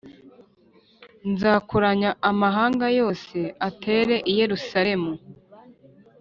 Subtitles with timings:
[1.31, 5.11] Nzakoranya amahanga yose atere i yerusalemu